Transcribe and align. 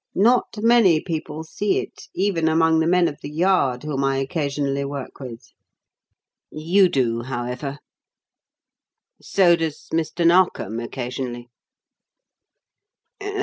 Not 0.15 0.57
many 0.63 0.99
people 0.99 1.43
see 1.43 1.77
it, 1.77 2.07
even 2.15 2.47
among 2.47 2.79
the 2.79 2.87
men 2.87 3.07
of 3.07 3.19
The 3.21 3.29
Yard 3.29 3.83
whom 3.83 4.03
I 4.03 4.17
occasionally 4.17 4.83
work 4.83 5.19
with. 5.19 5.51
You 6.49 6.89
do, 6.89 7.21
however; 7.21 7.77
so 9.21 9.55
does 9.55 9.89
Mr. 9.93 10.25
Narkom, 10.25 10.79
occasionally. 10.79 11.49